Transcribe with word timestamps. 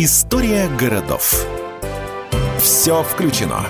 История 0.00 0.68
городов. 0.78 1.44
Все 2.60 3.02
включено. 3.02 3.66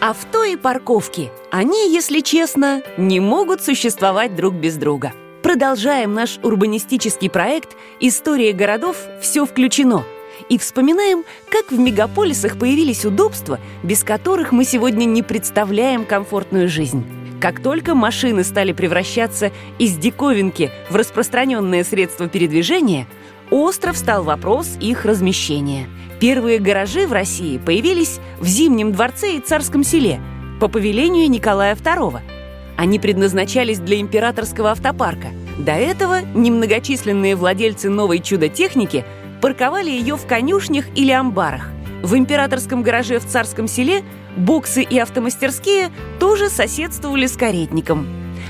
Авто 0.00 0.42
и 0.42 0.56
парковки. 0.56 1.30
Они, 1.52 1.94
если 1.94 2.18
честно, 2.18 2.82
не 2.96 3.20
могут 3.20 3.62
существовать 3.62 4.34
друг 4.34 4.54
без 4.54 4.74
друга. 4.74 5.12
Продолжаем 5.44 6.12
наш 6.12 6.40
урбанистический 6.42 7.30
проект 7.30 7.76
«История 8.00 8.52
городов. 8.52 8.96
Все 9.22 9.46
включено» 9.46 10.02
и 10.48 10.58
вспоминаем, 10.58 11.22
как 11.48 11.70
в 11.70 11.78
мегаполисах 11.78 12.58
появились 12.58 13.04
удобства, 13.04 13.60
без 13.84 14.02
которых 14.02 14.50
мы 14.50 14.64
сегодня 14.64 15.04
не 15.04 15.22
представляем 15.22 16.04
комфортную 16.04 16.68
жизнь. 16.68 17.06
Как 17.40 17.62
только 17.62 17.94
машины 17.94 18.42
стали 18.42 18.72
превращаться 18.72 19.52
из 19.78 19.96
диковинки 19.96 20.72
в 20.90 20.96
распространенное 20.96 21.84
средство 21.84 22.28
передвижения, 22.28 23.06
остро 23.50 23.92
встал 23.92 24.24
вопрос 24.24 24.76
их 24.80 25.04
размещения. 25.04 25.88
Первые 26.20 26.58
гаражи 26.58 27.06
в 27.06 27.12
России 27.12 27.58
появились 27.58 28.20
в 28.38 28.46
Зимнем 28.46 28.92
дворце 28.92 29.36
и 29.36 29.40
Царском 29.40 29.84
селе 29.84 30.20
по 30.60 30.68
повелению 30.68 31.30
Николая 31.30 31.74
II. 31.74 32.20
Они 32.76 32.98
предназначались 32.98 33.78
для 33.78 34.00
императорского 34.00 34.70
автопарка. 34.70 35.28
До 35.58 35.72
этого 35.72 36.20
немногочисленные 36.34 37.36
владельцы 37.36 37.88
новой 37.88 38.20
чудо-техники 38.20 39.04
парковали 39.40 39.90
ее 39.90 40.16
в 40.16 40.26
конюшнях 40.26 40.86
или 40.94 41.10
амбарах. 41.10 41.70
В 42.02 42.14
императорском 42.16 42.82
гараже 42.82 43.18
в 43.18 43.26
Царском 43.26 43.68
селе 43.68 44.02
боксы 44.36 44.82
и 44.82 44.98
автомастерские 44.98 45.90
тоже 46.18 46.48
соседствовали 46.48 47.26
с 47.26 47.36
каретником. 47.36 48.06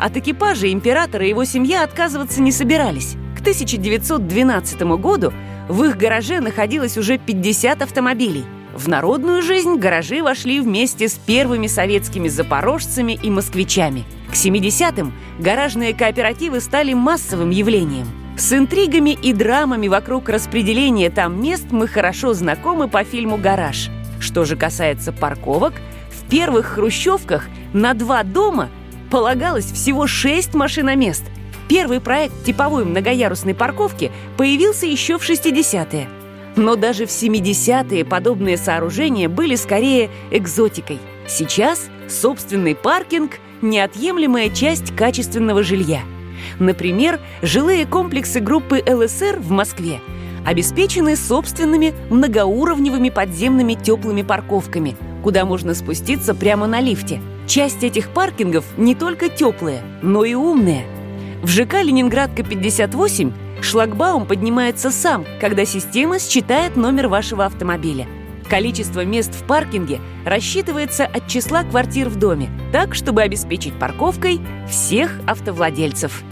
От 0.00 0.16
экипажа 0.16 0.72
императора 0.72 1.26
и 1.26 1.30
его 1.30 1.44
семья 1.44 1.84
отказываться 1.84 2.40
не 2.40 2.52
собирались. 2.52 3.16
К 3.44 3.46
1912 3.46 4.80
году 4.96 5.30
в 5.68 5.84
их 5.84 5.98
гараже 5.98 6.40
находилось 6.40 6.96
уже 6.96 7.18
50 7.18 7.82
автомобилей. 7.82 8.46
В 8.74 8.88
народную 8.88 9.42
жизнь 9.42 9.76
гаражи 9.76 10.22
вошли 10.22 10.60
вместе 10.60 11.08
с 11.08 11.12
первыми 11.12 11.66
советскими 11.66 12.28
запорожцами 12.28 13.18
и 13.22 13.28
москвичами. 13.28 14.04
К 14.30 14.32
70-м 14.32 15.12
гаражные 15.38 15.92
кооперативы 15.92 16.60
стали 16.60 16.94
массовым 16.94 17.50
явлением– 17.50 18.06
с 18.38 18.52
интригами 18.52 19.10
и 19.10 19.32
драмами 19.32 19.86
вокруг 19.88 20.28
распределения 20.28 21.08
там 21.08 21.40
мест 21.40 21.66
мы 21.70 21.86
хорошо 21.86 22.32
знакомы 22.34 22.88
по 22.88 23.04
фильму 23.04 23.36
«Гараж». 23.36 23.90
Что 24.18 24.44
же 24.44 24.56
касается 24.56 25.12
парковок, 25.12 25.74
в 26.10 26.28
первых 26.28 26.66
хрущевках 26.66 27.46
на 27.72 27.94
два 27.94 28.24
дома 28.24 28.70
полагалось 29.08 29.70
всего 29.70 30.08
шесть 30.08 30.54
машиномест. 30.54 31.22
Первый 31.68 32.00
проект 32.00 32.44
типовой 32.44 32.84
многоярусной 32.84 33.54
парковки 33.54 34.12
появился 34.36 34.86
еще 34.86 35.18
в 35.18 35.28
60-е. 35.28 36.08
Но 36.56 36.76
даже 36.76 37.06
в 37.06 37.10
70-е 37.10 38.04
подобные 38.04 38.56
сооружения 38.56 39.28
были 39.28 39.56
скорее 39.56 40.10
экзотикой. 40.30 40.98
Сейчас 41.26 41.88
собственный 42.08 42.74
паркинг– 42.74 43.38
неотъемлемая 43.62 44.50
часть 44.50 44.94
качественного 44.94 45.62
жилья– 45.62 46.02
Например, 46.58 47.20
жилые 47.42 47.86
комплексы 47.86 48.40
группы 48.40 48.82
ЛСР 48.86 49.38
в 49.40 49.50
Москве 49.50 50.00
обеспечены 50.46 51.16
собственными 51.16 51.94
многоуровневыми 52.10 53.08
подземными 53.08 53.74
теплыми 53.74 54.22
парковками, 54.22 54.94
куда 55.22 55.46
можно 55.46 55.74
спуститься 55.74 56.34
прямо 56.34 56.66
на 56.66 56.80
лифте. 56.80 57.22
Часть 57.46 57.82
этих 57.82 58.10
паркингов 58.10 58.64
не 58.76 58.94
только 58.94 59.30
теплые, 59.30 59.82
но 60.02 60.24
и 60.24 60.34
умные. 60.34 60.84
В 61.44 61.48
ЖК 61.48 61.82
«Ленинградка 61.82 62.42
58» 62.42 63.62
шлагбаум 63.62 64.26
поднимается 64.26 64.90
сам, 64.90 65.26
когда 65.40 65.66
система 65.66 66.18
считает 66.18 66.74
номер 66.74 67.06
вашего 67.08 67.44
автомобиля– 67.44 68.08
Количество 68.48 69.04
мест 69.04 69.34
в 69.34 69.44
паркинге 69.46 70.00
рассчитывается 70.24 71.06
от 71.06 71.26
числа 71.28 71.64
квартир 71.64 72.08
в 72.08 72.16
доме, 72.16 72.50
так, 72.72 72.94
чтобы 72.94 73.22
обеспечить 73.22 73.78
парковкой 73.78 74.40
всех 74.68 75.18
автовладельцев. 75.26 76.22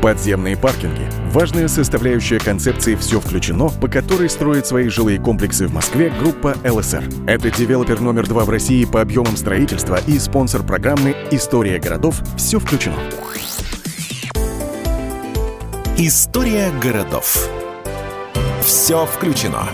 Подземные 0.00 0.56
паркинги– 0.56 1.10
важная 1.32 1.66
составляющая 1.66 2.38
концепции 2.38 2.94
«Все 2.94 3.20
включено», 3.20 3.68
по 3.68 3.88
которой 3.88 4.30
строит 4.30 4.64
свои 4.64 4.88
жилые 4.88 5.18
комплексы 5.18 5.66
в 5.66 5.74
Москве 5.74 6.12
группа 6.20 6.54
ЛСР. 6.64 7.02
Это 7.26 7.50
девелопер 7.50 8.00
номер 8.00 8.28
два 8.28 8.44
в 8.44 8.50
России 8.50 8.84
по 8.84 9.00
объемам 9.00 9.36
строительства 9.36 9.98
и 10.06 10.18
спонсор 10.20 10.62
программы 10.62 11.16
«История 11.32 11.80
городов. 11.80 12.20
Все 12.36 12.60
включено». 12.60 12.96
История 16.00 16.70
городов. 16.70 17.50
Все 18.62 19.04
включено. 19.04 19.68